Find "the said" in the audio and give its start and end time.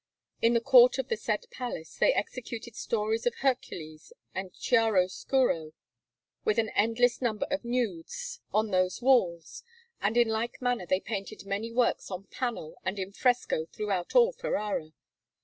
1.09-1.45